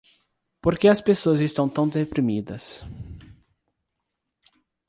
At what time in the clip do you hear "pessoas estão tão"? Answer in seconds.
0.99-1.87